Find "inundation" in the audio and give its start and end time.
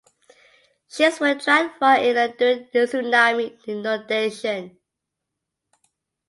3.67-4.79